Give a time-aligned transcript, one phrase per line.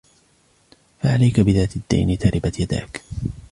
[1.01, 3.01] فَعَلَيْك بِذَاتِ الدِّينِ تَرِبَتْ يَدَاك